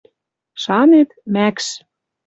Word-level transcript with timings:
шанет, 0.63 1.09
мӓкш 1.33 1.65